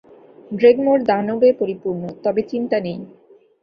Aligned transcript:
ড্রেগমোর 0.51 0.99
দানবে 1.03 1.49
পরিপূর্ণ, 1.59 2.03
তবে 2.23 2.41
চিন্তা 2.51 2.77
নেই। 2.79 2.99